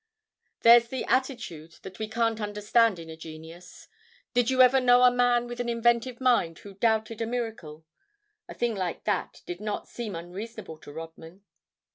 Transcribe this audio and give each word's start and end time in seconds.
There's 0.61 0.87
the 0.87 1.05
attitude 1.05 1.73
that 1.83 1.99
we 1.99 2.07
can't 2.07 2.41
understand 2.41 2.97
in 2.97 3.07
a 3.07 3.15
genius—did 3.15 4.49
you 4.49 4.63
ever 4.63 4.81
know 4.81 5.03
a 5.03 5.11
man 5.11 5.45
with 5.45 5.59
an 5.59 5.69
inventive 5.69 6.19
mind 6.19 6.57
who 6.57 6.73
doubted 6.73 7.21
a 7.21 7.27
miracle? 7.27 7.85
A 8.49 8.55
thing 8.55 8.73
like 8.73 9.03
that 9.03 9.43
did 9.45 9.61
not 9.61 9.87
seem 9.87 10.15
unreasonable 10.15 10.79
to 10.79 10.91
Rodman. 10.91 11.43